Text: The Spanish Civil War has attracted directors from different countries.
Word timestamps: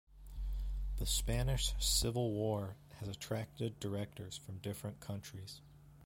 The 0.97 1.05
Spanish 1.05 1.75
Civil 1.77 2.31
War 2.33 2.75
has 2.97 3.07
attracted 3.07 3.79
directors 3.79 4.35
from 4.35 4.57
different 4.57 4.99
countries. 4.99 5.61